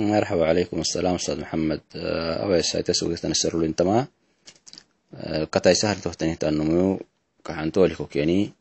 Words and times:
مرحبا 0.00 0.44
عليكم 0.46 0.80
السلام 0.80 1.14
أستاذ 1.14 1.40
محمد 1.40 1.80
أوي 2.44 2.62
سايتا 2.62 2.92
سوغتنا 2.92 3.34
سرول 3.34 3.64
انتما 3.64 4.06
كتاي 5.52 5.74
سهل 5.74 5.96
تهتني 6.00 6.36
تأنمو 6.36 7.00
كحنتولي 7.44 7.94
كوكيني 7.94 8.52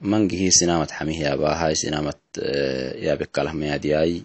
منجي 0.00 0.50
سنامة 0.50 0.88
حميه 0.90 1.20
يابا 1.20 1.48
هاي 1.52 1.74
سنامة 1.74 2.14
يابك 3.06 3.30
كاله 3.30 3.52
ميادياي 3.52 4.22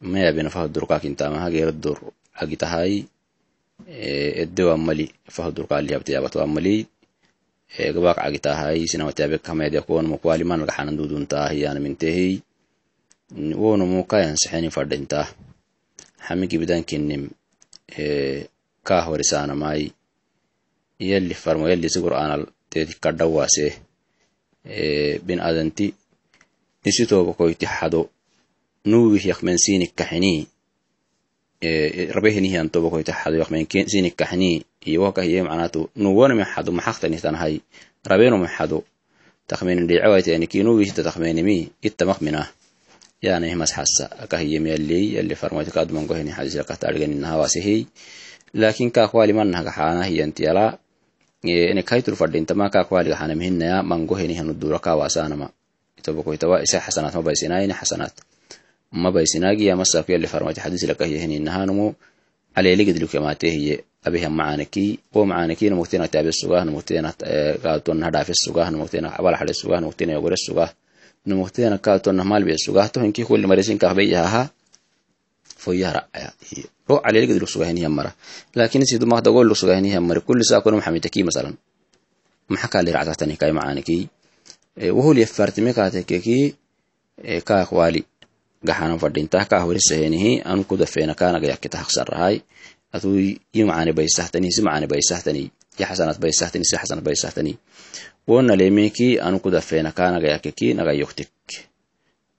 ما 0.00 0.20
يابين 0.20 0.48
فهد 0.48 0.72
درقاك 0.72 1.06
انتما 1.06 1.46
هاي 1.46 1.68
الدر 1.68 1.98
حقيتا 2.34 2.66
هاي 2.66 3.04
الدوا 4.42 4.74
أمالي 4.74 5.08
فهد 5.28 5.54
درقاك 5.54 5.78
اللي 5.80 5.92
يابت 5.92 6.08
يابت 6.08 6.36
أمالي 6.36 6.86
gabaak 7.72 8.20
cagitahay 8.20 8.84
sinawatyaabek 8.84 9.40
kameedya 9.48 9.80
kuwan 9.80 10.04
mukwali 10.04 10.44
man 10.44 10.60
lagaxanan 10.60 10.92
duduntaa 10.92 11.48
hiyana 11.48 11.80
mintehi 11.80 12.42
wono 13.56 13.86
mukayan 13.88 14.36
sexeni 14.36 14.68
fadhinta 14.68 15.24
xamigi 16.27 16.57
bidankinim 16.61 17.23
kaa 18.87 19.01
horisaanamai 19.07 19.91
yalli 20.99 21.33
farmo 21.33 21.67
yalli 21.71 21.89
sigur 21.89 22.13
anal 22.13 22.43
teeti 22.69 22.93
kadhawaase 23.03 23.67
bin 25.27 25.39
adanti 25.39 25.93
isitooba 26.89 27.33
koyti 27.33 27.65
xado 27.65 28.09
nuwih 28.85 29.25
yakmen 29.31 29.57
sinik 29.57 29.95
kaxini 29.95 30.47
rabehinihian 32.15 32.69
toba 32.69 32.89
koyti 32.89 33.11
xado 33.11 33.35
yakmen 33.41 33.65
sinik 33.87 34.15
kaxini 34.15 34.65
iwakahiye 34.85 35.43
macnatu 35.43 35.89
nuwoname 35.95 36.43
xado 36.53 36.71
maxaqtanihtanhay 36.71 37.53
rabenome 38.09 38.47
xado 38.47 38.83
takmenin 39.47 39.87
ittamakminah 41.87 42.47
yani 43.21 43.55
masxasa 43.55 44.09
akahiyem 44.23 44.67
yalli 44.67 45.15
yalli 45.17 45.35
farmoyti 45.35 45.71
kadumangohini 45.71 46.31
xadisilakatadhiganinahawasihey 46.31 47.85
laakiin 48.53 48.91
kakwali 48.91 49.33
mannahaga 49.33 49.71
xaanahiyanti 49.71 50.43
yala 50.43 50.77
ene 51.43 51.83
kaitur 51.83 52.15
fadhintama 52.15 52.69
kakwali 52.69 53.09
gaxanamhinaya 53.09 53.83
mangohenihanu 53.83 54.53
dura 54.53 54.79
kawasanama 54.79 55.49
itobakoytawa 55.97 56.61
isa 56.61 56.79
xasanaat 56.79 57.13
mabaysinaayini 57.15 57.73
xasanaat 57.73 58.15
mabaysinaagi 58.91 59.65
yamasaku 59.65 60.11
yalli 60.11 60.27
farmoyti 60.27 60.61
xadisilakahiyahininahanumu 60.61 61.95
aleeligidlukematehiye 62.55 63.83
abihan 64.05 64.33
macanaki 64.33 64.99
wo 65.13 65.25
macanaki 65.25 65.69
namuktina 65.69 66.07
tabe 66.07 66.31
sugah 66.31 66.65
hadhafe 66.65 68.33
sugah 68.33 68.71
namuktina 68.71 69.09
abal 69.19 69.35
sugah 69.53 69.81
namuktina 69.81 70.13
yogore 70.13 70.37
sugah 70.37 70.69
namuktina 71.27 71.77
kaaton 71.77 72.23
malbe 72.23 72.55
sugah 72.57 72.87
to 72.91 72.99
hinki 73.03 73.23
kulli 73.27 73.47
maresin 73.47 73.77
kahbe 73.77 74.03
yaha 74.15 74.49
foyara 75.63 76.01
laakiin 78.55 78.85
sa 80.43 80.61
kono 80.61 80.77
maxamitaki 80.77 81.23
masalan. 81.23 81.55
Maxaka 82.49 82.81
li 82.85 82.91
ractatani 82.91 83.35
kay 83.37 83.51
macanaki 83.51 84.09
wohol 84.97 85.17
yafartime 85.17 85.73
kaatekeki 85.73 86.55
ka 87.43 87.55
akwali 87.61 88.05
gaxanan 88.63 88.99
fadhintah 88.99 89.47
ka 89.49 89.59
horisahenihi 89.65 90.41
anu 90.45 90.63
kudafeena 90.63 91.13
kaanaga 91.13 91.47
yakita 91.53 91.77
haqsarahay 91.81 92.41
atu 92.93 93.19
yi 93.19 93.63
baysahtani 93.93 95.51
ya 95.77 95.87
xasanat 95.87 96.19
baysahtani 96.19 96.65
si 96.65 96.75
xasanat 96.77 97.03
baysahtani 97.03 97.57
wona 98.27 98.55
lemeki 98.55 99.19
anu 99.19 99.39
kudafeena 99.39 99.91
kaanaga 99.91 100.27
yakeki 100.27 100.73
naga 100.73 100.93
yoktik. 100.93 101.29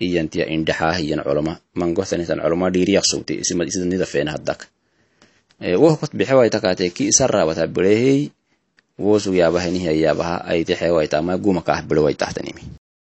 Iyantiya 0.00 0.46
indhaxaa 0.46 0.92
hiyan 0.92 1.22
culama 1.26 1.58
mangohtanitan 1.74 2.38
culama 2.38 2.70
dhiiriyak 2.70 3.02
sugti 3.02 3.42
isidanidafeena 3.42 4.32
haddak. 4.38 4.68
Wohkot 5.58 6.14
bixewaitakaateki 6.14 7.10
isarabata 7.10 7.66
birehey 7.66 8.30
wosug 8.98 9.34
yaabahanihi 9.34 10.02
yaabaha 10.02 10.46
ayti 10.46 10.74
xewaita 10.74 11.22